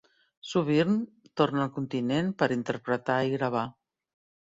[0.51, 0.95] Sovint
[1.43, 3.67] torna al continent per interpretar i gravar.